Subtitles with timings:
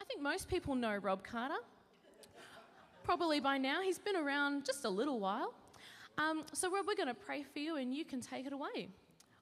[0.00, 1.58] I think most people know Rob Carter.
[3.04, 5.52] Probably by now, he's been around just a little while.
[6.18, 8.88] Um, so, Rob, we're going to pray for you and you can take it away.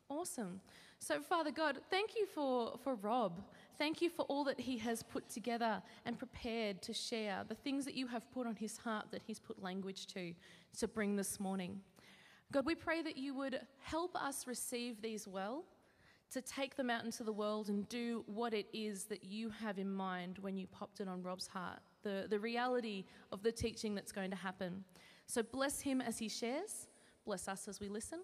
[0.08, 0.60] Awesome.
[0.98, 3.40] So, Father God, thank you for, for Rob.
[3.78, 7.84] Thank you for all that he has put together and prepared to share, the things
[7.84, 10.32] that you have put on his heart that he's put language to,
[10.78, 11.80] to bring this morning.
[12.50, 15.64] God, we pray that you would help us receive these well,
[16.30, 19.78] to take them out into the world and do what it is that you have
[19.78, 23.94] in mind when you popped it on Rob's heart, the, the reality of the teaching
[23.94, 24.84] that's going to happen.
[25.26, 26.88] So bless him as he shares,
[27.24, 28.20] bless us as we listen.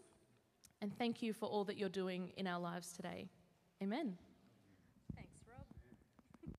[0.83, 3.27] And thank you for all that you're doing in our lives today.
[3.83, 4.17] Amen.
[5.15, 6.55] Thanks, Rob.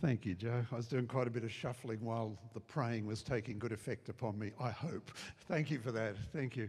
[0.00, 0.64] Thank you, Joe.
[0.72, 4.08] I was doing quite a bit of shuffling while the praying was taking good effect
[4.08, 5.12] upon me, I hope.
[5.48, 6.16] Thank you for that.
[6.32, 6.68] Thank you.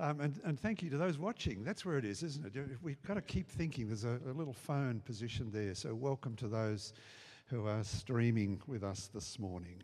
[0.00, 1.64] Um, and, and, thank you to those watching.
[1.64, 2.78] That's where it is, isn't it?
[2.82, 3.88] We've got to keep thinking.
[3.88, 5.74] There's a, a little phone positioned there.
[5.74, 6.92] So, welcome to those
[7.46, 9.82] who are streaming with us this morning.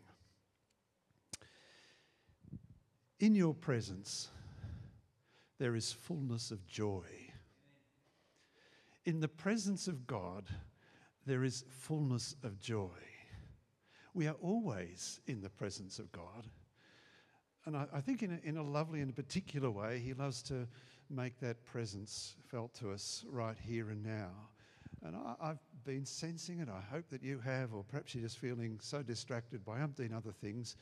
[3.19, 4.29] In your presence,
[5.57, 7.03] there is fullness of joy.
[9.03, 10.45] In the presence of God,
[11.25, 12.87] there is fullness of joy.
[14.13, 16.47] We are always in the presence of God.
[17.65, 20.67] And I, I think, in a, in a lovely and particular way, He loves to
[21.09, 24.29] make that presence felt to us right here and now.
[25.03, 26.67] And I, have been sensing it.
[26.69, 30.31] I hope that you have, or perhaps you're just feeling so distracted by umpteen other
[30.31, 30.75] things.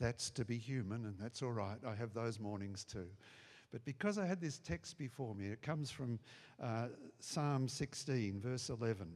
[0.00, 1.78] That's to be human, and that's all right.
[1.86, 3.06] I have those mornings too.
[3.72, 6.20] But because I had this text before me, it comes from
[6.62, 6.86] uh,
[7.18, 9.08] Psalm 16, verse 11.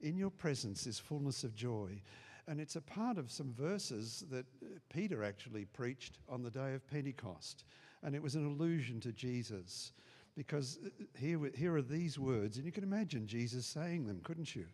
[0.00, 2.00] In your presence is fullness of joy.
[2.48, 6.74] And it's a part of some verses that uh, Peter actually preached on the day
[6.74, 7.64] of Pentecost.
[8.02, 9.92] And it was an allusion to Jesus.
[10.36, 14.54] Because uh, here, here are these words, and you can imagine Jesus saying them, couldn't
[14.54, 14.66] you?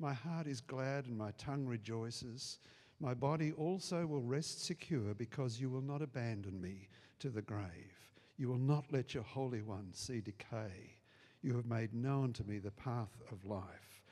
[0.00, 2.58] My heart is glad and my tongue rejoices.
[3.00, 6.88] My body also will rest secure because you will not abandon me
[7.20, 7.92] to the grave.
[8.38, 10.96] You will not let your Holy One see decay.
[11.42, 14.02] You have made known to me the path of life,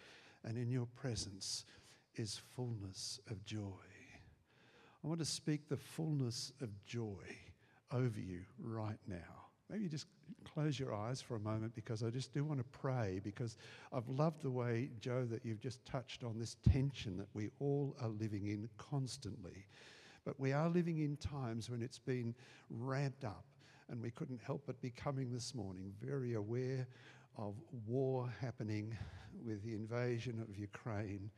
[0.44, 1.64] and in your presence
[2.18, 3.88] is fullness of joy.
[5.04, 7.24] I want to speak the fullness of joy
[7.92, 9.46] over you right now.
[9.70, 10.06] Maybe just
[10.44, 13.56] close your eyes for a moment because I just do want to pray because
[13.92, 17.94] I've loved the way, Joe, that you've just touched on this tension that we all
[18.00, 19.66] are living in constantly.
[20.24, 22.34] But we are living in times when it's been
[22.70, 23.44] ramped up
[23.90, 26.86] and we couldn't help but be coming this morning very aware
[27.36, 27.54] of
[27.86, 28.96] war happening
[29.44, 31.30] with the invasion of Ukraine,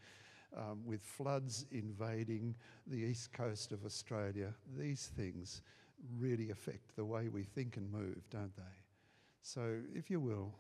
[0.57, 2.55] um, with floods invading
[2.87, 4.53] the east coast of Australia.
[4.77, 5.63] These things
[6.19, 8.63] really affect the way we think and move, don't they?
[9.43, 10.53] So, if you will,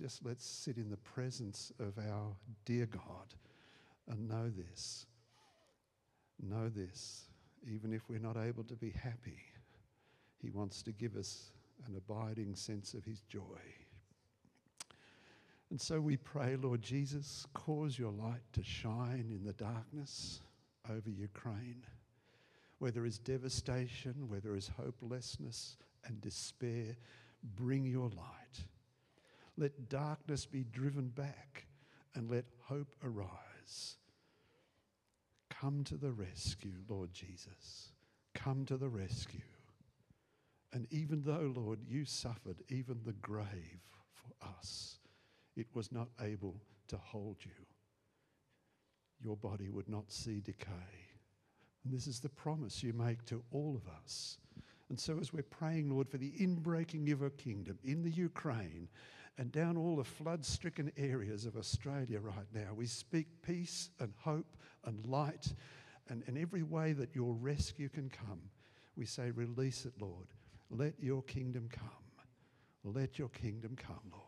[0.00, 2.34] just let's sit in the presence of our
[2.64, 3.34] dear God
[4.08, 5.06] and know this.
[6.42, 7.24] Know this,
[7.66, 9.38] even if we're not able to be happy
[10.40, 11.50] he wants to give us
[11.86, 13.58] an abiding sense of His joy.
[15.70, 20.40] And so we pray, Lord Jesus, cause your light to shine in the darkness
[20.88, 21.84] over Ukraine.
[22.78, 25.76] Where there is devastation, where there is hopelessness
[26.06, 26.96] and despair,
[27.56, 28.64] bring your light.
[29.56, 31.66] Let darkness be driven back
[32.14, 33.96] and let hope arise.
[35.50, 37.92] Come to the rescue, Lord Jesus.
[38.34, 39.40] Come to the rescue.
[40.72, 43.80] And even though, Lord, you suffered even the grave
[44.12, 44.98] for us,
[45.58, 46.56] it was not able
[46.88, 47.50] to hold you.
[49.22, 51.08] Your body would not see decay.
[51.84, 54.38] And this is the promise you make to all of us.
[54.88, 58.88] And so, as we're praying, Lord, for the inbreaking of your kingdom in the Ukraine
[59.36, 64.12] and down all the flood stricken areas of Australia right now, we speak peace and
[64.18, 65.52] hope and light
[66.08, 68.40] and in every way that your rescue can come.
[68.96, 70.28] We say, Release it, Lord.
[70.70, 71.88] Let your kingdom come.
[72.84, 74.27] Let your kingdom come, Lord.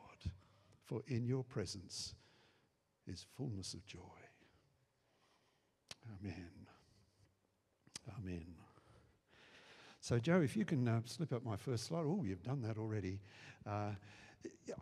[0.90, 2.16] For in your presence
[3.06, 4.00] is fullness of joy.
[6.20, 6.50] Amen.
[8.18, 8.44] Amen.
[10.00, 12.03] So, Joe, if you can uh, slip up my first slide.
[12.04, 13.20] Oh, you've done that already.
[13.65, 13.91] Uh,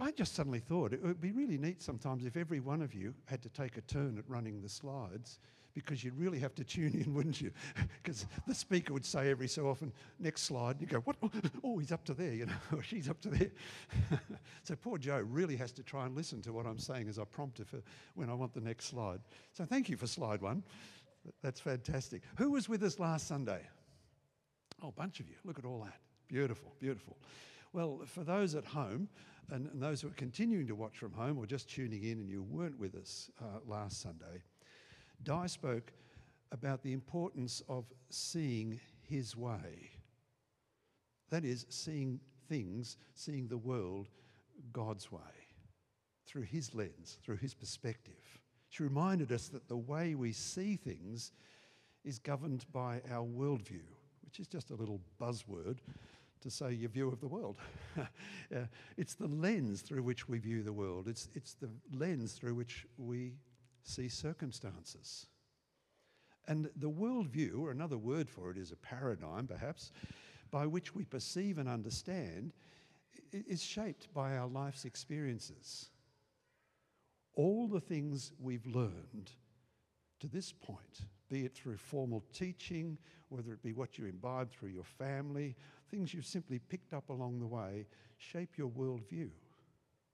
[0.01, 3.13] I just suddenly thought it would be really neat sometimes if every one of you
[3.27, 5.41] had to take a turn at running the slides
[5.85, 7.51] because you'd really have to tune in, wouldn't you?
[8.03, 11.17] Because the speaker would say every so often, next slide, you go, what?
[11.65, 13.51] Oh, he's up to there, you know, or she's up to there.
[14.63, 17.25] so poor Joe really has to try and listen to what I'm saying as I
[17.25, 17.83] prompt her for
[18.15, 19.21] when I want the next slide.
[19.53, 20.63] So thank you for slide one.
[21.43, 22.23] That's fantastic.
[22.37, 23.61] Who was with us last Sunday?
[24.83, 25.35] Oh, a bunch of you.
[25.45, 25.99] Look at all that.
[26.29, 27.17] Beautiful, beautiful.
[27.73, 29.09] Well, for those at home
[29.51, 32.29] and, and those who are continuing to watch from home or just tuning in and
[32.29, 34.43] you weren't with us uh, last Sunday,
[35.23, 35.93] Di spoke
[36.53, 39.91] about the importance of seeing his way.
[41.31, 44.09] That is, seeing things, seeing the world
[44.73, 45.21] God's way,
[46.27, 48.15] through his lens, through his perspective.
[48.71, 51.33] She reminded us that the way we see things
[52.05, 53.85] is governed by our worldview,
[54.25, 55.79] which is just a little buzzword
[56.41, 57.57] to say your view of the world.
[57.99, 58.05] uh,
[58.97, 62.87] it's the lens through which we view the world, it's, it's the lens through which
[62.97, 63.33] we
[63.89, 65.27] see circumstances.
[66.47, 69.93] And the worldview, or another word for it is a paradigm perhaps,
[70.51, 72.53] by which we perceive and understand,
[73.33, 75.91] is shaped by our life's experiences.
[77.35, 79.31] All the things we've learned
[80.21, 82.99] to this point, be it through formal teaching,
[83.29, 85.55] whether it be what you imbibe through your family,
[85.91, 87.87] things you've simply picked up along the way,
[88.17, 89.31] shape your worldview,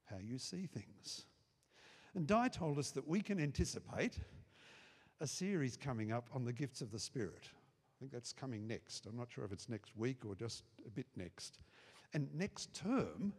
[0.04, 1.26] how you see things.
[2.14, 4.18] And Di told us that we can anticipate
[5.20, 7.48] a series coming up on the gifts of the Spirit.
[7.48, 9.06] I think that's coming next.
[9.06, 11.58] I'm not sure if it's next week or just a bit next.
[12.12, 13.32] And next term,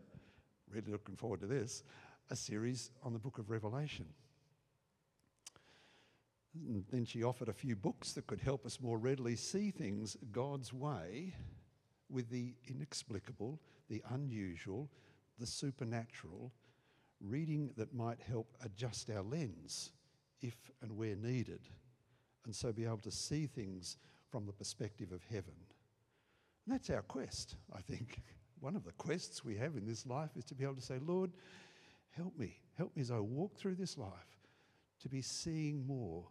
[0.69, 1.83] really looking forward to this,
[2.31, 4.05] a series on the book of Revelation.
[6.67, 10.17] And then she offered a few books that could help us more readily see things
[10.31, 11.33] God's way
[12.09, 14.89] with the inexplicable, the unusual,
[15.37, 16.51] the supernatural,
[17.21, 19.91] reading that might help adjust our lens
[20.41, 21.61] if and where needed,
[22.45, 23.97] and so be able to see things
[24.29, 25.55] from the perspective of heaven.
[26.65, 28.21] And that's our quest, I think.
[28.59, 30.99] One of the quests we have in this life is to be able to say,
[31.05, 31.31] Lord,
[32.11, 32.59] help me.
[32.77, 34.11] Help me as I walk through this life
[35.01, 36.25] to be seeing more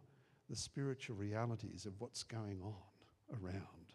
[0.49, 3.85] the spiritual realities of what's going on around.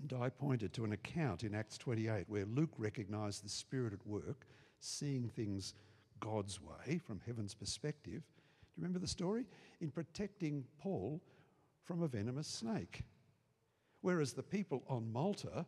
[0.00, 4.06] And I pointed to an account in Acts 28 where Luke recognized the Spirit at
[4.06, 4.46] work,
[4.84, 5.74] seeing things
[6.20, 8.22] God's way from heaven's perspective.
[8.22, 9.44] Do you remember the story?
[9.80, 11.20] In protecting Paul
[11.84, 13.02] from a venomous snake.
[14.00, 15.66] Whereas the people on Malta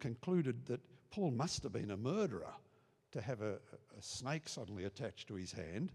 [0.00, 0.80] concluded that
[1.10, 2.52] Paul must have been a murderer
[3.12, 3.54] to have a,
[3.96, 5.92] a snake suddenly attached to his hand.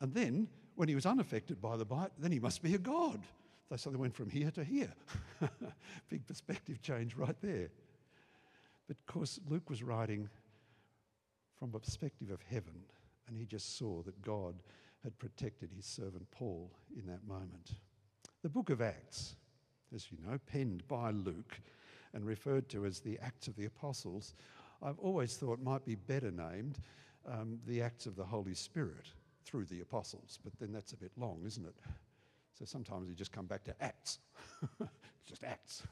[0.00, 3.20] And then, when he was unaffected by the bite, then he must be a god.
[3.76, 4.92] So they went from here to here.
[6.08, 7.68] Big perspective change right there.
[8.88, 10.28] But of course, Luke was writing
[11.60, 12.72] from a perspective of heaven,
[13.28, 14.54] and he just saw that God
[15.04, 17.74] had protected his servant Paul in that moment.
[18.42, 19.36] The book of Acts,
[19.94, 21.60] as you know, penned by Luke
[22.14, 24.34] and referred to as the Acts of the Apostles,
[24.82, 26.78] I've always thought might be better named
[27.30, 29.12] um, the Acts of the Holy Spirit
[29.44, 31.76] through the Apostles, but then that's a bit long, isn't it?
[32.58, 34.18] So sometimes you just come back to Acts.
[35.26, 35.82] just Acts.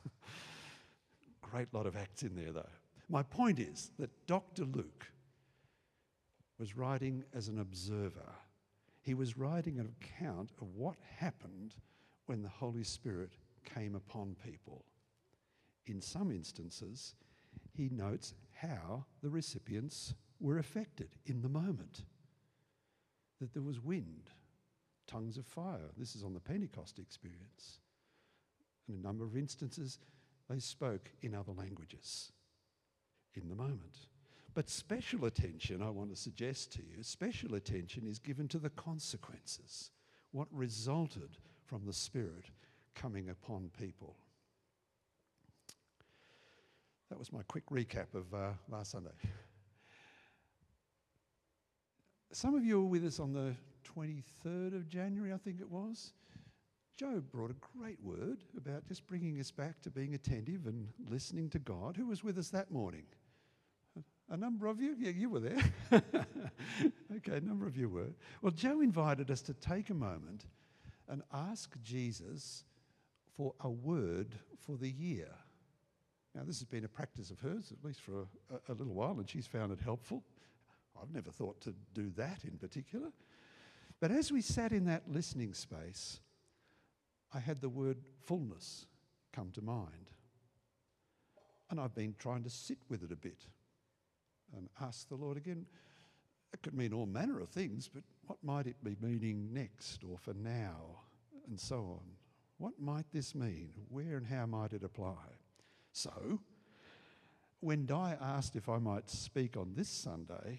[1.42, 2.68] Great lot of Acts in there, though.
[3.10, 4.64] My point is that Dr.
[4.64, 5.06] Luke
[6.58, 8.34] was writing as an observer.
[9.00, 11.74] He was writing an account of what happened
[12.26, 13.32] when the Holy Spirit
[13.64, 14.84] came upon people.
[15.86, 17.14] In some instances,
[17.72, 22.04] he notes how the recipients were affected in the moment.
[23.40, 24.30] That there was wind,
[25.06, 25.90] tongues of fire.
[25.96, 27.78] This is on the Pentecost experience.
[28.88, 29.98] In a number of instances,
[30.48, 32.32] they spoke in other languages
[33.34, 34.08] in the moment.
[34.54, 38.70] But special attention, I want to suggest to you, special attention is given to the
[38.70, 39.90] consequences,
[40.32, 41.36] what resulted
[41.66, 42.46] from the Spirit
[42.94, 44.16] coming upon people.
[47.10, 49.10] That was my quick recap of uh, last Sunday.
[52.32, 53.54] Some of you were with us on the
[53.96, 56.12] 23rd of January, I think it was.
[56.98, 61.48] Joe brought a great word about just bringing us back to being attentive and listening
[61.50, 61.96] to God.
[61.96, 63.04] Who was with us that morning?
[64.30, 64.94] A number of you?
[64.98, 65.62] Yeah, you were there.
[67.16, 68.10] okay, a number of you were.
[68.42, 70.44] Well, Joe invited us to take a moment
[71.08, 72.64] and ask Jesus
[73.36, 75.30] for a word for the year.
[76.34, 79.18] Now, this has been a practice of hers, at least for a, a, little while,
[79.18, 80.22] and she's found it helpful.
[81.00, 83.12] I've never thought to do that in particular.
[84.00, 86.20] But as we sat in that listening space,
[87.32, 88.86] I had the word fullness
[89.32, 90.10] come to mind.
[91.70, 93.46] And I've been trying to sit with it a bit
[94.56, 95.66] and ask the Lord again.
[96.52, 100.18] It could mean all manner of things, but what might it be meaning next or
[100.18, 101.02] for now
[101.46, 102.04] and so on?
[102.58, 103.70] What might this mean?
[103.88, 105.36] Where and how might it apply?
[105.92, 106.40] So,
[107.60, 110.58] when Di asked if I might speak on this Sunday,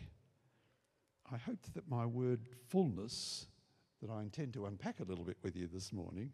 [1.31, 3.47] I hoped that my word fullness,
[4.01, 6.31] that I intend to unpack a little bit with you this morning,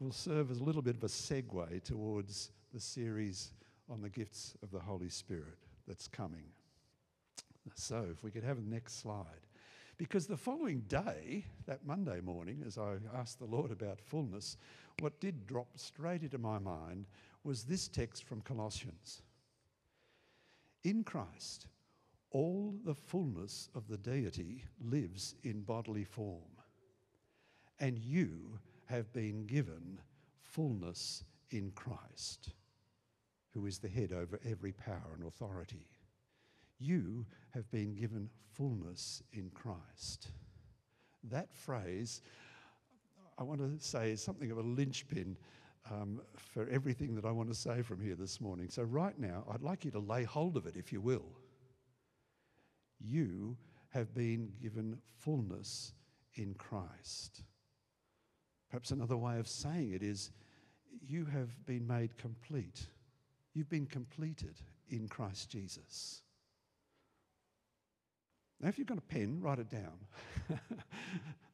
[0.00, 3.52] will serve as a little bit of a segue towards the series
[3.88, 6.44] on the gifts of the Holy Spirit that's coming.
[7.74, 9.46] So, if we could have the next slide.
[9.98, 14.56] Because the following day, that Monday morning, as I asked the Lord about fullness,
[15.00, 17.06] what did drop straight into my mind
[17.44, 19.22] was this text from Colossians.
[20.84, 21.66] In Christ,
[22.30, 26.42] all the fullness of the deity lives in bodily form,
[27.80, 29.98] and you have been given
[30.42, 32.50] fullness in Christ,
[33.50, 35.86] who is the head over every power and authority.
[36.78, 40.28] You have been given fullness in Christ.
[41.24, 42.22] That phrase,
[43.38, 45.36] I want to say, is something of a linchpin
[45.90, 48.68] um, for everything that I want to say from here this morning.
[48.70, 51.26] So, right now, I'd like you to lay hold of it, if you will.
[52.98, 53.56] You
[53.90, 55.92] have been given fullness
[56.34, 57.42] in Christ.
[58.70, 60.30] Perhaps another way of saying it is
[61.00, 62.86] you have been made complete.
[63.54, 66.22] You've been completed in Christ Jesus.
[68.60, 69.98] Now, if you've got a pen, write it down.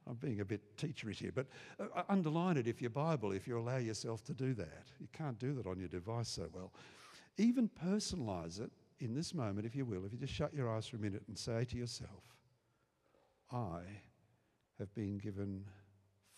[0.06, 1.46] I'm being a bit teacherish here, but
[1.80, 4.88] uh, uh, underline it if your Bible, if you allow yourself to do that.
[5.00, 6.72] You can't do that on your device so well.
[7.38, 10.86] Even personalize it in this moment, if you will, if you just shut your eyes
[10.86, 12.36] for a minute and say to yourself,
[13.50, 13.80] I
[14.78, 15.64] have been given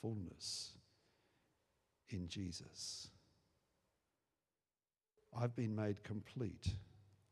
[0.01, 0.73] fullness
[2.11, 3.09] in Jesus.
[5.37, 6.69] I've been made complete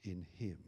[0.05, 0.59] in Him.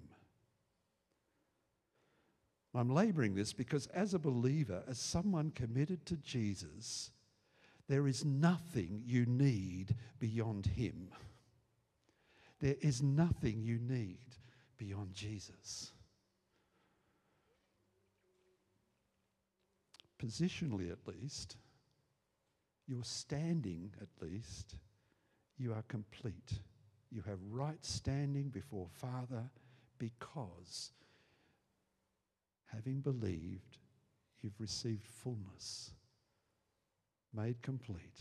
[2.74, 7.10] I'm laboring this because, as a believer, as someone committed to Jesus,
[7.88, 11.08] there is nothing you need beyond Him.
[12.60, 14.36] There is nothing you need
[14.76, 15.92] beyond Jesus.
[20.18, 21.56] Positionally, at least,
[22.86, 24.76] you're standing, at least,
[25.58, 26.60] you are complete.
[27.10, 29.50] You have right standing before Father
[29.98, 30.90] because
[32.74, 33.78] having believed,
[34.42, 35.90] you've received fullness,
[37.32, 38.20] made complete,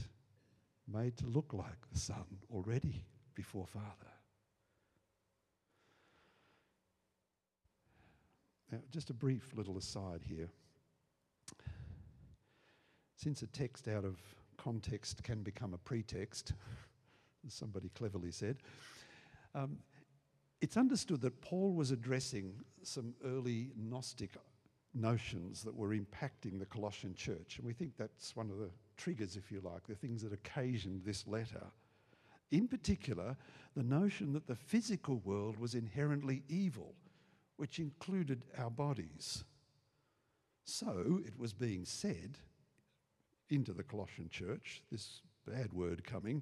[0.87, 3.03] made to look like the Son already
[3.35, 4.11] before Father.
[8.71, 10.49] Now, just a brief little aside here.
[13.15, 14.17] Since a text out of
[14.57, 16.53] context can become a pretext,
[17.47, 18.57] as somebody cleverly said,
[19.55, 19.77] um,
[20.63, 22.53] it's understood that Paul was addressing
[22.83, 24.29] some early Gnostic
[24.93, 27.57] notions that were impacting the Colossian church.
[27.57, 31.01] And we think that's one of the triggers, if you like, the things that occasioned
[31.03, 31.65] this letter.
[32.51, 33.35] In particular,
[33.75, 36.95] the notion that the physical world was inherently evil,
[37.57, 39.43] which included our bodies.
[40.63, 42.37] So it was being said
[43.49, 46.41] into the Colossian church, this bad word coming,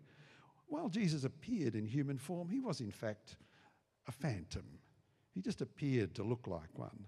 [0.68, 3.38] while Jesus appeared in human form, he was in fact
[4.08, 4.66] a phantom.
[5.34, 7.06] He just appeared to look like one,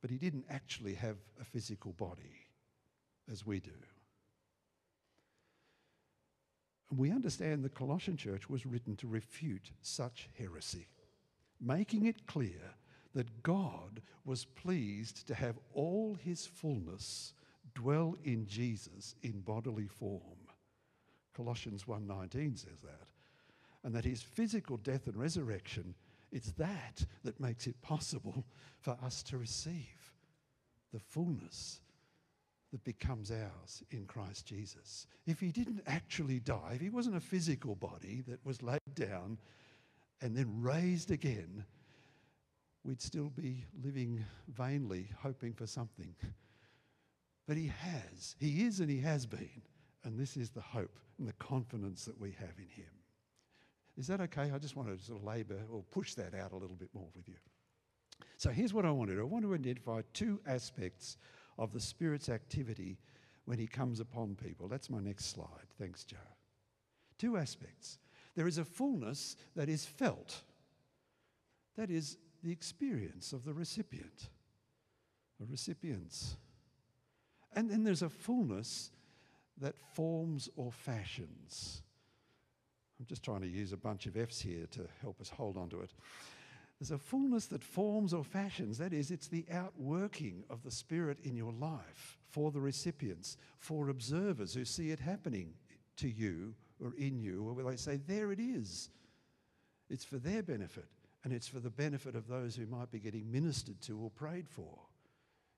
[0.00, 2.46] but he didn't actually have a physical body
[3.30, 3.70] as we do.
[6.90, 10.88] And we understand the Colossian church was written to refute such heresy,
[11.60, 12.74] making it clear
[13.14, 17.32] that God was pleased to have all his fullness
[17.74, 20.48] dwell in Jesus in bodily form.
[21.34, 23.08] Colossians 1:19 says that.
[23.84, 25.94] And that his physical death and resurrection
[26.32, 28.44] it's that that makes it possible
[28.80, 30.12] for us to receive
[30.92, 31.80] the fullness
[32.72, 35.06] that becomes ours in Christ Jesus.
[35.26, 39.38] If he didn't actually die, if he wasn't a physical body that was laid down
[40.22, 41.64] and then raised again,
[42.82, 46.14] we'd still be living vainly, hoping for something.
[47.46, 48.36] But he has.
[48.40, 49.62] He is and he has been.
[50.04, 53.01] And this is the hope and the confidence that we have in him.
[54.02, 54.50] Is that okay?
[54.52, 57.06] I just want to sort of labour or push that out a little bit more
[57.14, 57.36] with you.
[58.36, 61.18] So here's what I want to do I want to identify two aspects
[61.56, 62.98] of the Spirit's activity
[63.44, 64.66] when He comes upon people.
[64.66, 65.68] That's my next slide.
[65.78, 66.16] Thanks, Joe.
[67.16, 67.98] Two aspects.
[68.34, 70.42] There is a fullness that is felt,
[71.76, 74.30] that is the experience of the recipient,
[75.38, 76.34] the recipients.
[77.54, 78.90] And then there's a fullness
[79.60, 81.82] that forms or fashions.
[83.02, 85.68] I'm just trying to use a bunch of F's here to help us hold on
[85.70, 85.90] to it.
[86.78, 88.78] There's a fullness that forms or fashions.
[88.78, 93.88] That is, it's the outworking of the Spirit in your life for the recipients, for
[93.88, 95.52] observers who see it happening
[95.96, 98.90] to you or in you, or they say, There it is.
[99.90, 100.86] It's for their benefit,
[101.24, 104.48] and it's for the benefit of those who might be getting ministered to or prayed
[104.48, 104.78] for.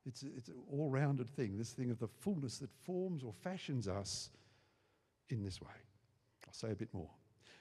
[0.06, 3.86] It's, it's an all rounded thing, this thing of the fullness that forms or fashions
[3.86, 4.30] us
[5.28, 5.68] in this way.
[6.46, 7.10] I'll say a bit more.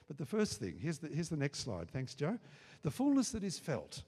[0.06, 1.90] But the first thing, here's the, here's the next slide.
[1.90, 2.38] Thanks, Joe.
[2.82, 4.02] The fullness that is felt.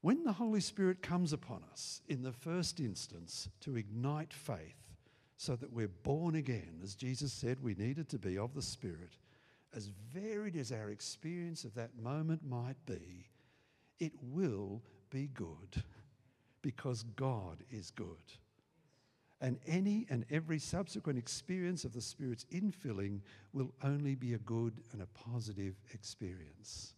[0.00, 4.94] When the Holy Spirit comes upon us in the first instance to ignite faith
[5.36, 9.18] so that we're born again, as Jesus said we needed to be of the Spirit,
[9.74, 13.28] as varied as our experience of that moment might be,
[13.98, 15.82] it will be good
[16.62, 18.06] because God is good.
[19.40, 23.20] And any and every subsequent experience of the Spirit's infilling
[23.52, 26.94] will only be a good and a positive experience.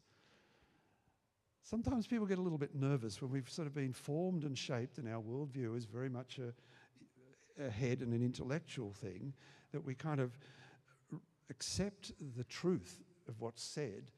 [1.65, 4.99] Sometimes people get a little bit nervous when we've sort of been formed and shaped,
[4.99, 6.55] and our worldview is very much a,
[7.63, 9.35] a head and an intellectual thing,
[9.73, 10.39] that we kind of
[11.51, 14.11] accept the truth of what's said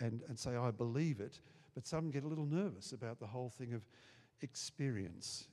[0.00, 1.40] and, and say, I believe it.
[1.74, 3.82] But some get a little nervous about the whole thing of
[4.40, 5.48] experience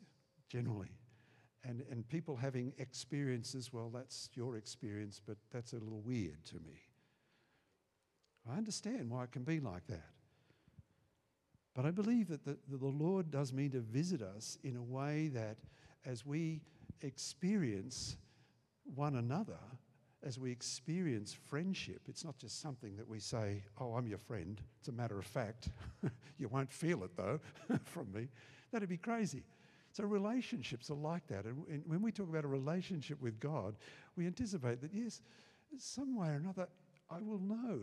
[0.47, 0.91] generally.
[1.67, 6.55] And, and people having experiences, well, that's your experience, but that's a little weird to
[6.55, 6.83] me.
[8.49, 10.11] I understand why it can be like that.
[11.73, 15.29] But I believe that the, the Lord does mean to visit us in a way
[15.33, 15.57] that
[16.05, 16.61] as we
[17.01, 18.15] experience
[18.95, 19.59] one another,
[20.23, 24.61] as we experience friendship, it's not just something that we say, Oh, I'm your friend.
[24.79, 25.69] It's a matter of fact.
[26.37, 27.39] you won't feel it though
[27.83, 28.29] from me.
[28.71, 29.43] That'd be crazy.
[29.95, 31.45] So, relationships are like that.
[31.45, 33.77] And, when we talk about a relationship with God,
[34.17, 35.21] we anticipate that, yes,
[35.77, 36.67] some way or another,
[37.09, 37.79] I will know.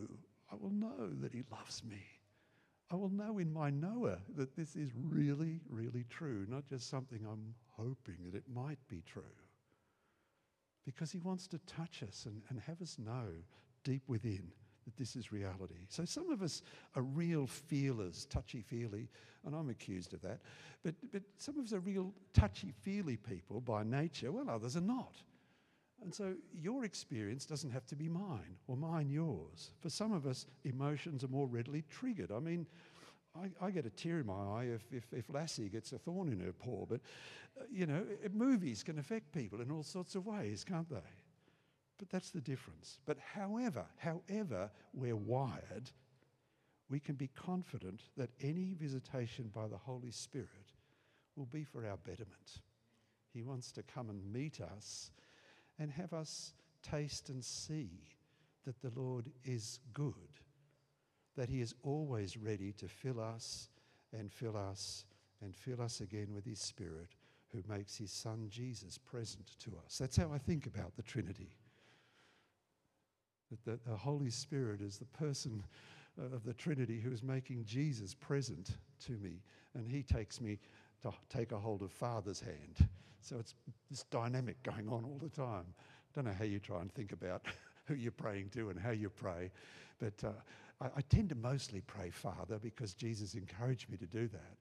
[0.51, 2.03] I will know that He loves me.
[2.91, 7.21] I will know in my knower that this is really, really true, not just something
[7.27, 9.23] I'm hoping that it might be true
[10.85, 13.29] because he wants to touch us and, and have us know
[13.85, 14.53] deep within
[14.85, 15.87] that this is reality.
[15.89, 16.63] So some of us
[16.97, 19.09] are real feelers, touchy feely,
[19.45, 20.41] and I'm accused of that.
[20.85, 24.81] But, but some of us are real touchy feely people by nature, well, others are
[24.81, 25.17] not.
[26.03, 29.71] And so your experience doesn't have to be mine or mine yours.
[29.81, 32.33] For some of us, emotions are more readily triggered.
[32.33, 32.67] I mean,
[33.37, 36.29] I, I, get a tear in my eye if, if, if, Lassie gets a thorn
[36.29, 36.85] in her paw.
[36.87, 37.01] But,
[37.59, 40.97] uh, you know, movies can affect people in all sorts of ways, can't they?
[42.03, 42.99] But that's the difference.
[43.07, 45.89] But however, however we're wired,
[46.91, 50.73] we can be confident that any visitation by the Holy Spirit
[51.37, 52.59] will be for our betterment.
[53.33, 55.13] He wants to come and meet us
[55.79, 57.91] and have us taste and see
[58.65, 60.15] that the Lord is good
[61.37, 63.69] that He is always ready to fill us
[64.13, 65.05] and fill us
[65.41, 67.11] and fill us again with His Spirit,
[67.49, 69.99] who makes His Son Jesus present to us.
[69.99, 71.51] That's how I think about the Trinity.
[73.65, 75.63] That the, Holy Spirit is the person
[76.19, 79.43] of the Trinity who is making Jesus present to me,
[79.75, 80.59] and He takes me
[81.03, 82.89] to take a hold of Father's hand.
[83.21, 83.55] So it's
[83.91, 85.65] this dynamic going on all the time.
[85.69, 87.43] I don't know how you try and think about
[87.85, 89.51] who you're praying to and how you pray,
[89.99, 90.31] but uh,
[90.81, 94.57] I, I tend to mostly pray Father because Jesus encouraged me to do that.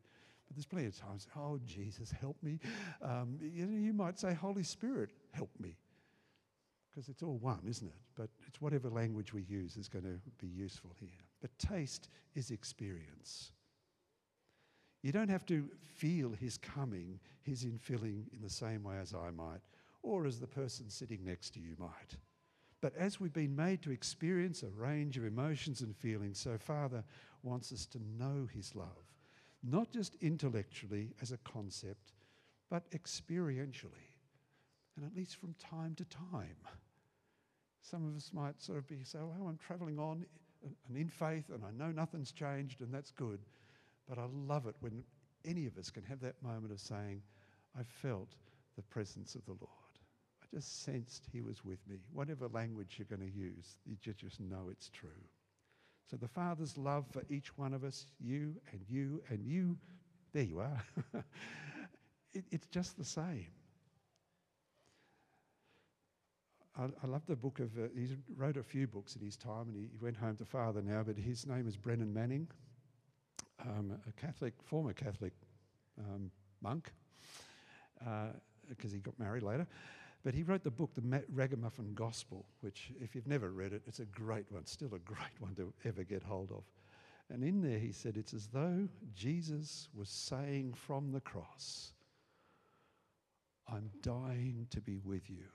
[0.47, 2.59] But there's plenty of times, oh, Jesus, help me.
[3.01, 5.75] Um, you, know, you might say, Holy Spirit, help me.
[6.91, 8.01] Because it's all one, isn't it?
[8.15, 11.09] But it's whatever language we use is going to be useful here.
[11.39, 13.51] But taste is experience.
[15.01, 19.31] You don't have to feel his coming, his infilling in the same way as I
[19.31, 19.61] might,
[20.03, 22.17] or as the person sitting next to you might.
[22.81, 27.03] But as we've been made to experience a range of emotions and feelings, so Father
[27.43, 29.13] wants us to know His love,
[29.63, 32.11] not just intellectually as a concept,
[32.69, 34.10] but experientially,
[34.95, 36.57] and at least from time to time.
[37.81, 40.25] Some of us might sort of be say, oh, I'm travelling on
[40.63, 43.39] and in faith, and I know nothing's changed, and that's good."
[44.07, 45.03] But I love it when
[45.45, 47.21] any of us can have that moment of saying,
[47.77, 48.35] "I felt
[48.75, 49.69] the presence of the Lord."
[50.43, 51.97] I just sensed he was with me.
[52.11, 55.09] Whatever language you're going to use, you just know it's true.
[56.09, 59.77] So the Father's love for each one of us, you and you and you,
[60.33, 60.83] there you are.
[62.33, 63.47] it, it's just the same.
[66.77, 69.67] I, I love the book of, uh, he wrote a few books in his time
[69.67, 72.47] and he, he, went home to Father now, but his name is Brennan Manning,
[73.61, 75.33] um, a Catholic, former Catholic
[75.99, 76.31] um,
[76.61, 76.91] monk,
[78.69, 79.67] because uh, he got married later.
[80.23, 83.99] But he wrote the book, The Ragamuffin Gospel, which, if you've never read it, it's
[83.99, 86.63] a great one, still a great one to ever get hold of.
[87.29, 91.93] And in there, he said, it's as though Jesus was saying from the cross,
[93.67, 95.45] I'm dying to be with you.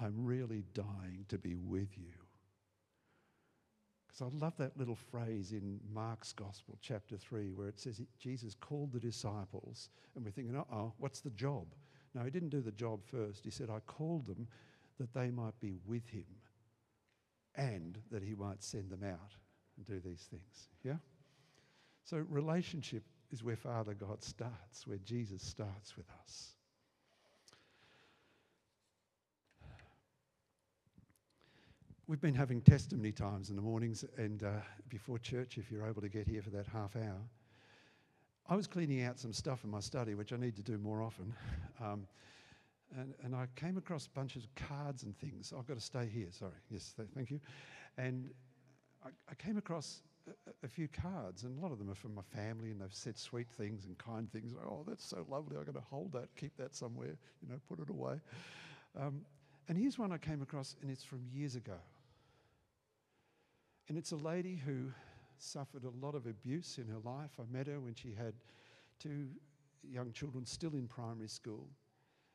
[0.00, 2.12] I'm really dying to be with you.
[4.06, 8.54] Because I love that little phrase in Mark's Gospel, chapter 3, where it says Jesus
[8.54, 11.66] called the disciples, and we're thinking, uh oh, what's the job?
[12.14, 13.44] No, he didn't do the job first.
[13.44, 14.48] He said, I called them
[14.98, 16.24] that they might be with him
[17.54, 19.34] and that he might send them out
[19.76, 20.68] and do these things.
[20.82, 20.96] Yeah?
[22.04, 26.54] So, relationship is where Father God starts, where Jesus starts with us.
[32.08, 34.52] We've been having testimony times in the mornings and uh,
[34.88, 37.20] before church, if you're able to get here for that half hour.
[38.48, 41.02] I was cleaning out some stuff in my study, which I need to do more
[41.02, 41.34] often.
[41.84, 42.08] Um,
[42.98, 45.52] and, and I came across bunches of cards and things.
[45.56, 46.56] I've got to stay here, sorry.
[46.70, 47.38] Yes, th- thank you.
[47.98, 48.30] And
[49.04, 50.32] I, I came across a,
[50.64, 53.16] a, few cards, and a lot of them are from my family, and they've said
[53.16, 54.54] sweet things and kind things.
[54.60, 55.56] Oh, that's so lovely.
[55.56, 58.20] I've got to hold that, keep that somewhere, you know, put it away.
[58.98, 59.20] Um,
[59.68, 61.76] and here's one I came across, and it's from years ago.
[63.88, 64.92] And it's a lady who
[65.38, 67.30] suffered a lot of abuse in her life.
[67.40, 68.34] I met her when she had
[68.98, 69.28] two
[69.82, 71.68] young children still in primary school,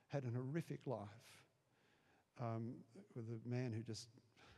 [0.07, 1.07] had an horrific life
[2.41, 2.73] um,
[3.15, 4.07] with a man who just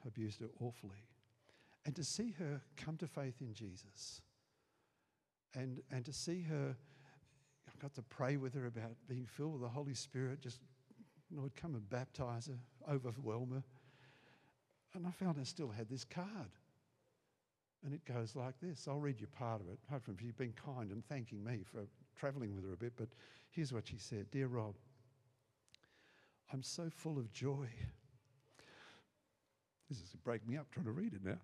[0.07, 1.03] abused her awfully.
[1.85, 4.21] And to see her come to faith in Jesus
[5.53, 6.75] and, and to see her,
[7.67, 10.61] I got to pray with her about being filled with the Holy Spirit, just,
[11.31, 12.59] Lord, come and baptize her,
[12.91, 13.63] overwhelm her.
[14.93, 16.51] And I found I still had this card.
[17.85, 18.87] And it goes like this.
[18.87, 19.77] I'll read you part of it.
[19.91, 21.81] Hopefully, you've been kind and thanking me for
[22.15, 22.93] traveling with her a bit.
[22.97, 23.09] But
[23.51, 24.73] here's what she said Dear Rob,
[26.51, 27.67] I'm so full of joy.
[29.87, 31.37] This is breaking me up trying to read it now.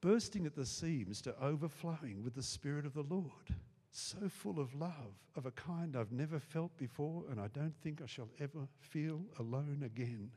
[0.00, 3.56] Bursting at the seams to overflowing with the Spirit of the Lord.
[3.90, 8.00] So full of love, of a kind I've never felt before, and I don't think
[8.00, 10.30] I shall ever feel alone again.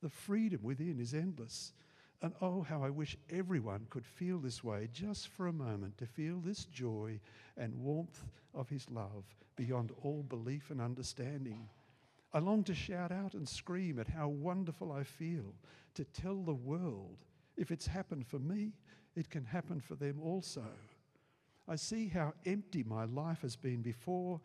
[0.00, 1.72] The freedom within is endless
[2.22, 6.06] and oh, how I wish everyone could feel this way just for a moment, to
[6.06, 7.18] feel this joy
[7.56, 8.22] and warmth
[8.54, 9.24] of His love
[9.56, 11.68] beyond all belief and understanding.
[12.32, 15.54] I long to shout out and scream at how wonderful I feel,
[15.94, 17.18] to tell the world
[17.56, 18.72] if it's happened for me,
[19.16, 20.64] it can happen for them also.
[21.68, 24.40] I see how empty my life has been before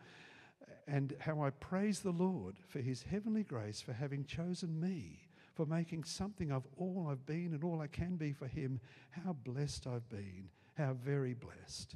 [0.88, 5.25] and how I praise the Lord for His heavenly grace for having chosen me
[5.56, 8.80] for making something of all I've been and all I can be for Him.
[9.12, 10.50] How blessed I've been.
[10.78, 11.96] How very blessed.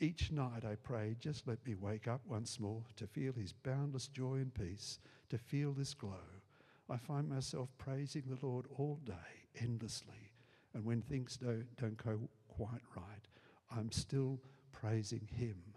[0.00, 4.08] Each night I pray, just let me wake up once more to feel His boundless
[4.08, 4.98] joy and peace,
[5.30, 6.26] to feel this glow.
[6.90, 9.12] I find myself praising the Lord all day,
[9.60, 10.32] endlessly.
[10.74, 13.28] And when things don't, don't go quite right,
[13.70, 14.40] I'm still
[14.72, 15.73] praising Him.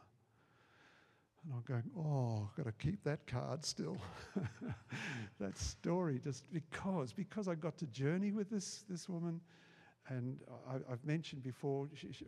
[1.48, 3.98] And I'm going, oh, I've got to keep that card still.
[5.40, 9.40] that story, just because, because I got to journey with this, this woman.
[10.10, 12.26] And I, have mentioned before, she, she,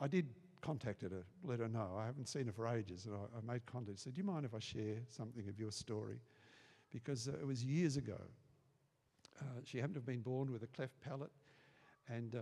[0.00, 0.28] I did
[0.60, 1.96] contact her let her know.
[1.98, 3.06] I haven't seen her for ages.
[3.06, 3.98] And I, I made contact.
[3.98, 6.20] said, do you mind if I share something of your story?
[6.92, 8.20] Because uh, it was years ago.
[9.40, 11.32] Uh, she happened to have been born with a cleft palate
[12.10, 12.38] and uh,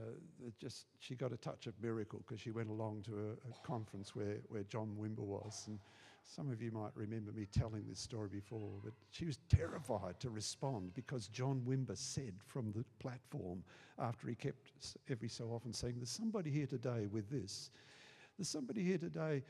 [0.58, 4.14] just she got a touch of miracle because she went along to a, a, conference
[4.14, 5.64] where, where John Wimber was.
[5.66, 5.78] And
[6.24, 10.30] some of you might remember me telling this story before, but she was terrified to
[10.30, 13.62] respond because John Wimber said from the platform
[13.98, 14.70] after he kept
[15.10, 17.70] every so often saying, There's somebody here today with this.
[18.38, 19.42] There's somebody here today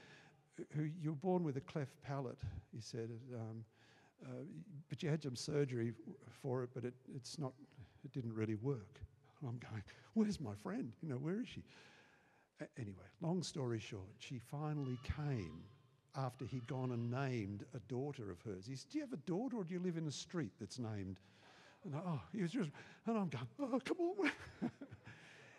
[0.75, 2.41] who you're born with a cleft palate,
[2.75, 3.11] he said.
[3.35, 3.65] Um,
[4.25, 4.43] uh,
[4.89, 5.93] but you had some surgery
[6.43, 7.53] for it, but it, it's not,
[8.05, 9.01] it didn't really work.
[9.47, 9.83] I'm going,
[10.15, 10.93] where's my friend?
[11.03, 11.63] You know, where is she?
[12.77, 15.63] anyway, long story short, she finally came
[16.17, 18.67] after he'd gone and named a daughter of hers.
[18.67, 20.79] He said, Do you have a daughter or do you live in a street that's
[20.79, 21.19] named?
[21.85, 22.71] And I, oh, he was just,
[23.07, 24.31] and I'm going, Oh, come on.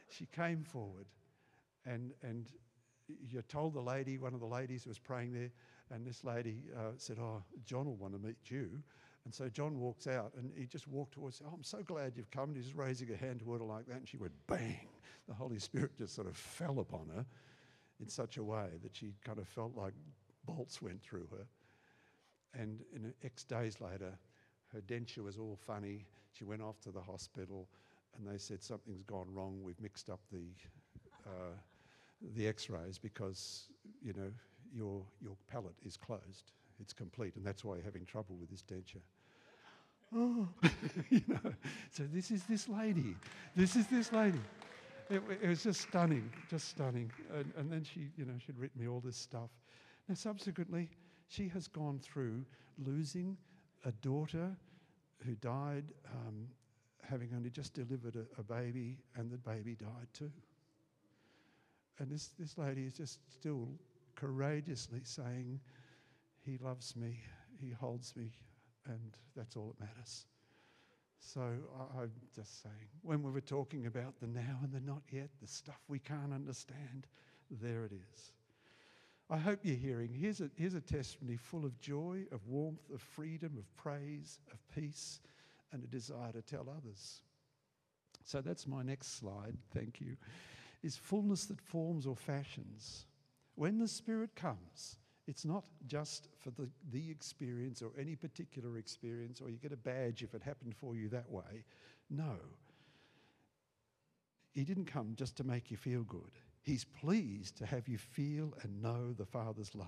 [0.09, 1.05] she came forward
[1.85, 2.47] and, and
[3.07, 5.49] you told the lady, one of the ladies who was praying there,
[5.91, 8.83] and this lady uh, said, Oh, John will want to meet you.
[9.29, 12.31] And so John walks out and he just walked towards, oh, I'm so glad you've
[12.31, 12.49] come.
[12.49, 13.97] And he's raising a hand toward her like that.
[13.97, 14.87] And she went, bang.
[15.27, 17.23] The Holy Spirit just sort of fell upon her
[17.99, 19.93] in such a way that she kind of felt like
[20.47, 21.45] bolts went through her.
[22.59, 24.17] And in X days later,
[24.73, 26.07] her denture was all funny.
[26.31, 27.67] She went off to the hospital
[28.17, 29.59] and they said, something's gone wrong.
[29.61, 30.47] We've mixed up the,
[31.27, 31.53] uh,
[32.35, 33.65] the x-rays because,
[34.01, 34.31] you know,
[34.75, 38.63] your, your palate is closed it's complete, and that's why you're having trouble with this
[38.63, 39.01] denture.
[40.15, 40.47] Oh,
[41.09, 41.53] you know.
[41.91, 43.15] So this is this lady.
[43.55, 44.41] This is this lady.
[45.09, 47.11] It, it was just stunning, just stunning.
[47.33, 49.49] And, and, then she, you know, she'd written me all this stuff.
[50.07, 50.89] Now, subsequently,
[51.27, 52.43] she has gone through
[52.77, 53.37] losing
[53.85, 54.55] a daughter
[55.25, 56.47] who died um,
[57.01, 60.31] having only just delivered a, a, baby, and the baby died too.
[61.97, 63.67] And this, this lady is just still
[64.15, 65.59] courageously saying,
[66.45, 67.19] he loves me,
[67.59, 68.31] He holds me,
[68.89, 70.25] and that's all that matters.
[71.19, 75.03] So I, am just saying, when we were talking about the now and the not
[75.11, 77.07] yet, the stuff we can't understand,
[77.51, 78.31] there it is.
[79.29, 80.11] I hope you're hearing.
[80.13, 84.59] Here's a, here's a testimony full of joy, of warmth, of freedom, of praise, of
[84.73, 85.19] peace,
[85.71, 87.21] and a desire to tell others.
[88.23, 89.57] So that's my next slide.
[89.73, 90.15] Thank you.
[90.81, 93.05] Is fullness that forms or fashions.
[93.55, 94.97] When the Spirit comes,
[95.29, 99.77] it's not just for the, the experience or any particular experience, or you get a
[99.77, 101.63] badge if it happened for you that way.
[102.09, 102.33] No.
[104.55, 106.31] He didn't come just to make you feel good.
[106.63, 109.85] He's pleased to have you feel and know the Father's love.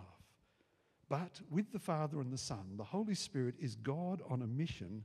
[1.10, 5.04] But with the Father and the Son, the Holy Spirit is God on a mission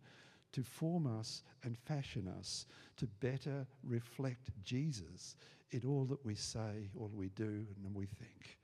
[0.53, 2.67] to form us and fashion us
[2.99, 5.35] to better reflect Jesus
[5.71, 8.59] in all that we say, all we do, and we think.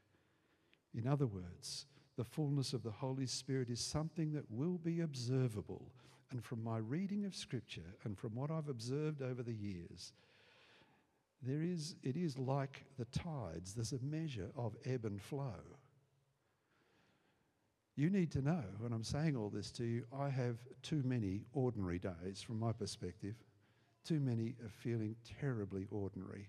[0.94, 5.90] In other words, the fullness of the Holy Spirit is something that will be observable.
[6.30, 10.12] And from my reading of Scripture and from what I've observed over the years,
[11.42, 15.54] there is, it is like the tides, there's a measure of ebb and flow.
[17.96, 21.42] You need to know, when I'm saying all this to you, I have too many
[21.52, 23.34] ordinary days from my perspective,
[24.04, 26.48] too many of feeling terribly ordinary.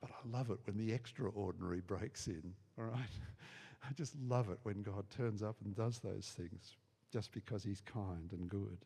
[0.00, 3.10] But I love it when the extraordinary breaks in, all right?
[3.88, 6.76] I just love it when God turns up and does those things
[7.12, 8.78] just because He's kind and good.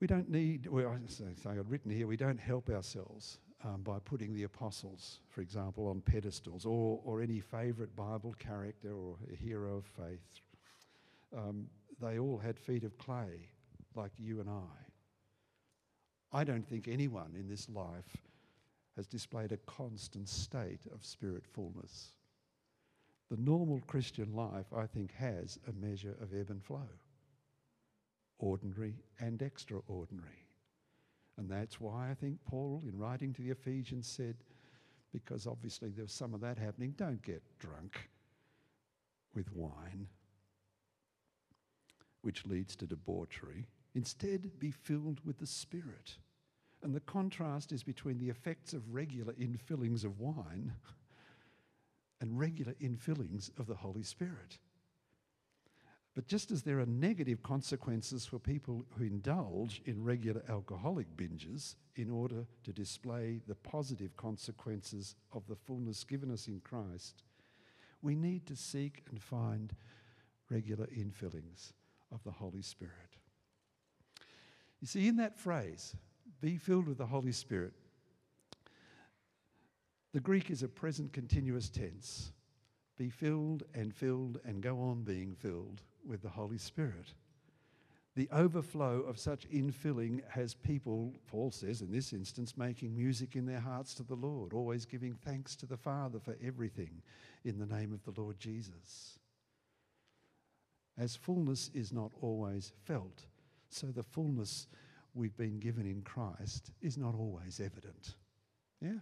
[0.00, 0.96] We don't need, well,
[1.46, 6.00] I've written here, we don't help ourselves um, by putting the apostles, for example, on
[6.00, 10.40] pedestals or, or any favourite Bible character or a hero of faith.
[11.36, 11.66] Um,
[12.00, 13.48] they all had feet of clay,
[13.94, 16.36] like you and I.
[16.36, 18.16] I don't think anyone in this life
[18.96, 22.12] has displayed a constant state of spirit fullness.
[23.30, 26.88] The normal Christian life, I think, has a measure of ebb and flow
[28.42, 30.46] ordinary and extraordinary.
[31.38, 34.36] And that's why I think Paul, in writing to the Ephesians, said,
[35.12, 38.10] because obviously there's some of that happening, don't get drunk
[39.34, 40.08] with wine,
[42.22, 43.66] which leads to debauchery.
[43.94, 46.16] Instead, be filled with the Spirit.
[46.82, 50.72] And the contrast is between the effects of regular infillings of wine
[52.20, 54.58] and regular infillings of the Holy Spirit.
[56.14, 61.76] But just as there are negative consequences for people who indulge in regular alcoholic binges
[61.96, 67.22] in order to display the positive consequences of the fullness given us in Christ,
[68.02, 69.72] we need to seek and find
[70.50, 71.72] regular infillings
[72.12, 73.16] of the Holy Spirit.
[74.80, 75.96] You see, in that phrase,
[76.42, 77.72] be filled with the Holy Spirit,
[80.12, 82.32] the Greek is a present continuous tense.
[82.98, 87.14] Be filled and filled and go on being filled with the Holy Spirit.
[88.14, 93.46] The overflow of such infilling has people, Paul says in this instance, making music in
[93.46, 97.00] their hearts to the Lord, always giving thanks to the Father for everything
[97.44, 99.18] in the name of the Lord Jesus.
[100.98, 103.22] As fullness is not always felt,
[103.70, 104.66] so the fullness
[105.14, 108.14] we've been given in Christ is not always evident.
[108.80, 108.98] Yeah?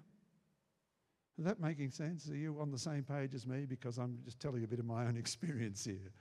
[1.39, 2.29] Is that making sense?
[2.29, 3.65] Are you on the same page as me?
[3.65, 6.13] Because I'm just telling you a bit of my own experience here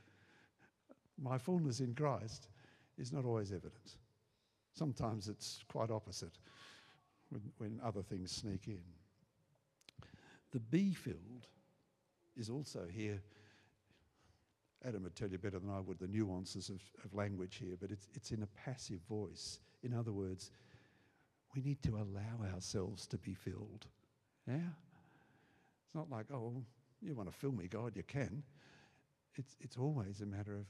[1.21, 2.47] my fullness in Christ
[2.97, 3.97] is not always evident.
[4.73, 6.37] Sometimes it's quite opposite
[7.29, 8.81] when, when other things sneak in.
[10.51, 11.47] The be filled
[12.35, 13.21] is also here.
[14.85, 17.91] Adam would tell you better than I would the nuances of, of language here, but
[17.91, 19.59] it's, it's in a passive voice.
[19.83, 20.51] In other words,
[21.55, 23.87] we need to allow ourselves to be filled.
[24.47, 24.69] Yeah?
[25.85, 26.63] It's not like, oh,
[27.01, 28.43] you want to fill me, God, you can.
[29.35, 30.65] It's, it's always a matter of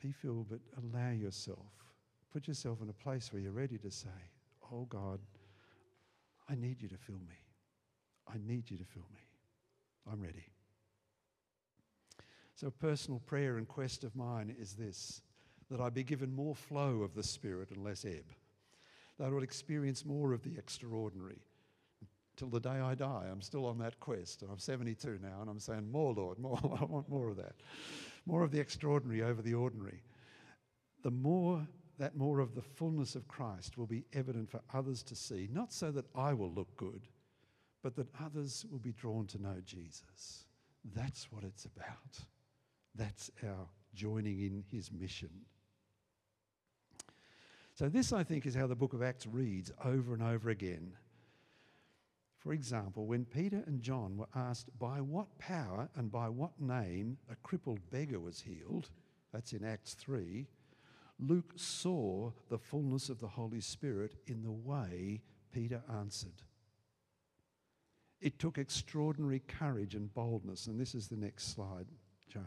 [0.00, 1.72] be filled, but allow yourself.
[2.32, 4.08] Put yourself in a place where you're ready to say,
[4.72, 5.20] Oh God,
[6.48, 7.36] I need you to fill me.
[8.28, 9.22] I need you to fill me.
[10.10, 10.44] I'm ready.
[12.54, 15.22] So, a personal prayer and quest of mine is this
[15.70, 18.24] that I be given more flow of the Spirit and less ebb,
[19.18, 21.42] that I would experience more of the extraordinary.
[22.36, 25.50] Till the day I die, I'm still on that quest, and I'm 72 now, and
[25.50, 26.58] I'm saying, More, Lord, more.
[26.80, 27.54] I want more of that
[28.28, 30.02] more of the extraordinary over the ordinary,
[31.02, 31.66] the more
[31.98, 35.72] that more of the fullness of Christ will be evident for others to see, not
[35.72, 37.08] so that I will look good,
[37.82, 40.44] but that others will be drawn to know Jesus.
[40.94, 42.18] That's what it's about.
[42.94, 45.30] That's our joining in his mission.
[47.78, 50.94] So, this, I think, is how the book of Acts reads over and over again.
[52.36, 57.18] For example, when Peter and John were asked by what power and by what name
[57.30, 58.90] a crippled beggar was healed,
[59.32, 60.48] that's in Acts 3,
[61.20, 66.42] Luke saw the fullness of the Holy Spirit in the way Peter answered.
[68.20, 71.86] It took extraordinary courage and boldness, and this is the next slide,
[72.28, 72.40] Joe.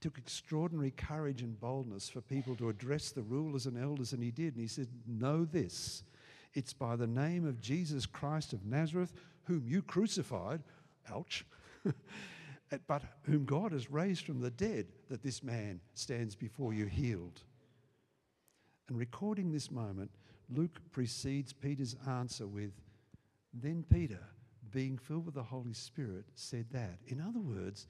[0.00, 4.30] Took extraordinary courage and boldness for people to address the rulers and elders, and he
[4.30, 4.54] did.
[4.54, 6.02] And he said, Know this
[6.54, 9.12] it's by the name of Jesus Christ of Nazareth,
[9.44, 10.62] whom you crucified,
[11.12, 11.44] ouch,
[12.86, 17.42] but whom God has raised from the dead, that this man stands before you healed.
[18.88, 20.10] And recording this moment,
[20.48, 22.72] Luke precedes Peter's answer with,
[23.52, 24.20] Then Peter,
[24.70, 26.98] being filled with the Holy Spirit, said that.
[27.06, 27.86] In other words,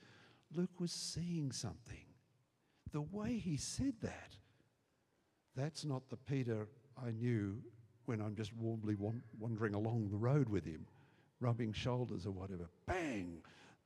[0.54, 2.04] Luke was seeing something.
[2.92, 4.36] The way he said that,
[5.56, 7.60] that's not the Peter I knew
[8.06, 8.96] when I'm just warmly
[9.38, 10.86] wandering along the road with him,
[11.40, 12.68] rubbing shoulders or whatever.
[12.86, 13.38] Bang!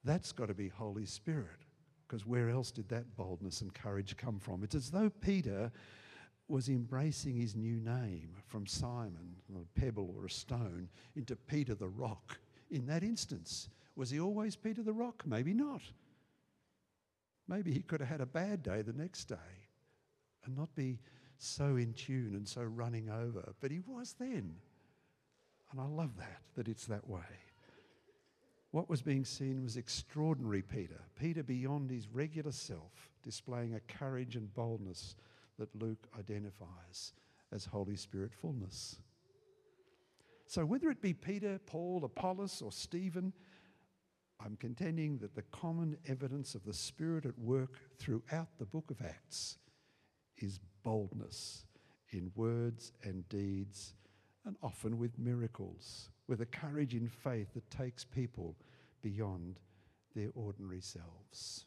[0.04, 1.64] That's got to be Holy Spirit,
[2.07, 4.62] because where else did that boldness and courage come from?
[4.62, 5.70] It's as though Peter
[6.48, 11.88] was embracing his new name from Simon, a pebble or a stone, into Peter the
[11.88, 12.38] rock.
[12.70, 15.22] In that instance, was he always Peter the rock?
[15.26, 15.83] Maybe not.
[17.49, 19.37] Maybe he could have had a bad day the next day
[20.45, 20.99] and not be
[21.39, 23.55] so in tune and so running over.
[23.61, 24.57] But he was then.
[25.71, 27.21] And I love that, that it's that way.
[28.71, 34.37] What was being seen was extraordinary Peter, Peter beyond his regular self, displaying a courage
[34.37, 35.17] and boldness
[35.59, 37.15] that Luke identifies
[37.51, 38.99] as Holy Spirit fullness.
[40.47, 43.33] So, whether it be Peter, Paul, Apollos, or Stephen,
[44.44, 49.03] I'm contending that the common evidence of the Spirit at work throughout the book of
[49.03, 49.59] Acts
[50.37, 51.64] is boldness
[52.11, 53.94] in words and deeds,
[54.46, 58.57] and often with miracles, with a courage in faith that takes people
[59.03, 59.61] beyond
[60.14, 61.64] their ordinary selves.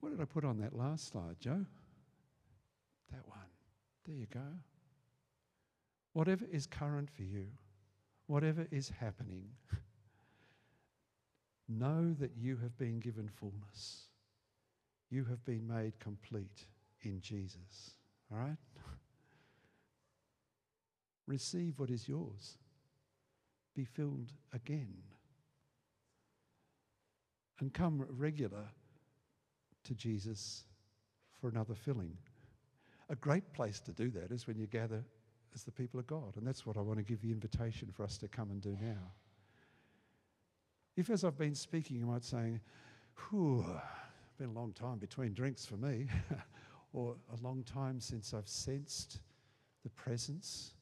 [0.00, 1.64] What did I put on that last slide, Joe?
[3.12, 3.38] That one.
[4.06, 4.40] There you go.
[6.12, 7.46] Whatever is current for you,
[8.32, 9.44] whatever is happening,
[11.68, 14.06] know that you have been given fullness.
[15.10, 16.64] You have been made complete
[17.02, 17.90] in Jesus.
[18.32, 18.56] All right?
[21.26, 22.56] Receive what is yours.
[23.76, 24.94] Be filled again.
[27.60, 28.64] And come regular
[29.84, 30.64] to Jesus
[31.38, 32.16] for another filling.
[33.10, 35.04] A great place to do that is when you gather
[35.54, 36.36] as the people of God.
[36.36, 38.76] And that's what I want to give the invitation for us to come and do
[38.80, 39.12] now.
[40.96, 42.60] If, as I've been speaking, you might say,
[43.30, 43.64] whew,
[44.38, 46.08] been a long time between drinks for me,
[46.92, 49.20] or a long time since I've sensed
[49.82, 50.74] the presence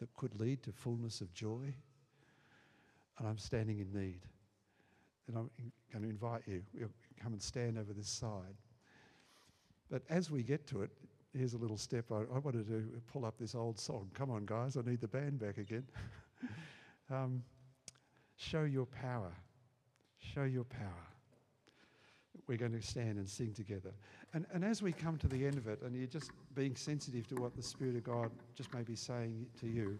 [0.00, 1.74] that could lead to fullness of joy,
[3.18, 4.22] and I'm standing in need.
[5.28, 5.50] And I'm
[5.92, 6.62] going to invite you,
[7.22, 8.56] come and stand over this side.
[9.90, 10.90] But as we get to it,
[11.36, 12.06] here's a little step.
[12.10, 14.10] I, I wanted to pull up this old song.
[14.14, 15.84] Come on, guys, I need the band back again.
[17.10, 17.42] um,
[18.36, 19.32] show your power.
[20.18, 21.06] Show your power.
[22.46, 23.92] We're going to stand and sing together.
[24.34, 27.26] And, and as we come to the end of it, and you're just being sensitive
[27.28, 29.98] to what the Spirit of God just may be saying to you,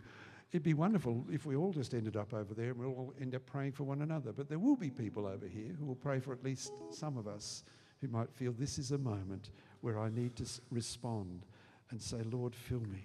[0.51, 3.35] it'd be wonderful if we all just ended up over there and we'll all end
[3.35, 4.33] up praying for one another.
[4.33, 7.27] But there will be people over here who will pray for at least some of
[7.27, 7.65] us
[8.03, 11.47] who might feel this is a moment where I need to respond
[11.91, 13.05] and say, Lord, fill me,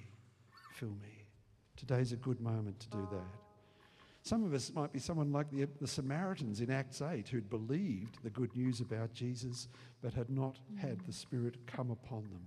[0.73, 1.23] fill me.
[1.77, 3.47] Today's a good moment to do that.
[4.23, 8.17] Some of us might be someone like the, the Samaritans in Acts 8 who'd believed
[8.23, 9.69] the good news about Jesus
[10.01, 10.79] but had not mm.
[10.79, 12.41] had the Spirit come upon them.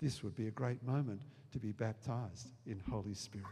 [0.00, 1.22] This would be a great moment
[1.52, 3.46] to be baptized in Holy Spirit.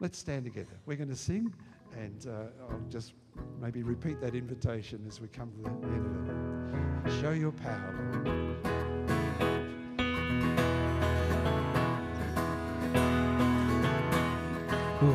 [0.00, 0.78] Let's stand together.
[0.86, 1.52] We're going to sing,
[1.96, 3.14] and uh, I'll just
[3.60, 7.20] maybe repeat that invitation as we come to the end of it.
[7.20, 8.56] Show your power, Lord.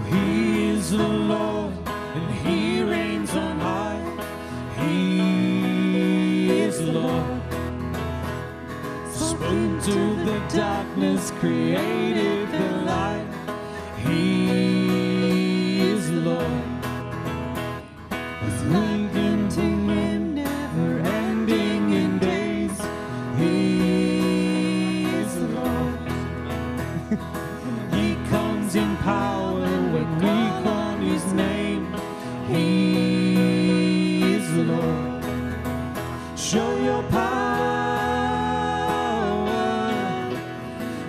[0.09, 4.01] He is the Lord, and he reigns on high.
[4.77, 7.41] He is Lord.
[9.11, 12.38] Spoke to the darkness, created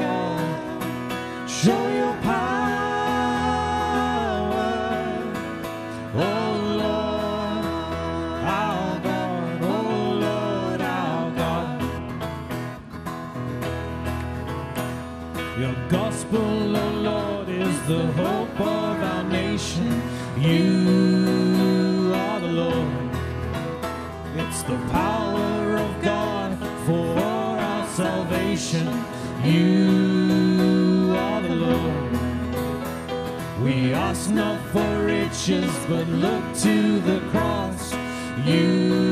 [1.48, 2.72] show your power,
[6.16, 6.52] oh
[6.82, 7.64] Lord,
[8.44, 9.00] I'll
[9.62, 11.82] Oh Lord, our God.
[15.58, 20.02] Your gospel, oh Lord, is the hope of our nation.
[20.38, 21.21] You
[29.52, 32.12] You are the Lord.
[33.62, 37.94] We ask not for riches, but look to the cross.
[38.46, 39.11] You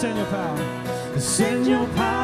[0.00, 1.20] Send your power.
[1.20, 2.19] Send your power,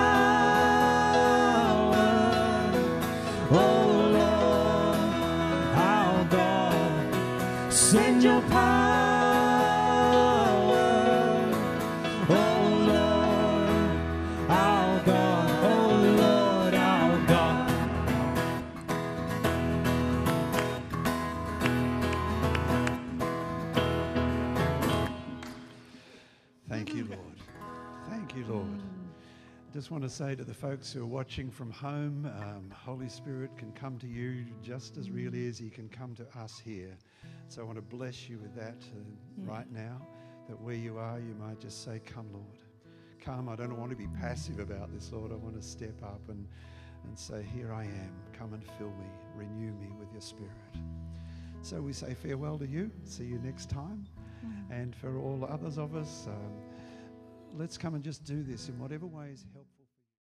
[30.06, 33.98] to say to the folks who are watching from home, um, Holy Spirit can come
[33.98, 36.96] to you just as really as He can come to us here.
[37.48, 40.00] So I want to bless you with that uh, right now.
[40.48, 42.44] That where you are, you might just say, Come, Lord.
[43.20, 43.48] Come.
[43.48, 45.32] I don't want to be passive about this, Lord.
[45.32, 46.46] I want to step up and,
[47.04, 48.12] and say, Here I am.
[48.38, 49.06] Come and fill me.
[49.34, 50.52] Renew me with your Spirit.
[51.62, 52.92] So we say farewell to you.
[53.02, 54.06] See you next time.
[54.70, 56.52] And for all others of us, um,
[57.58, 59.75] let's come and just do this in whatever way is helpful.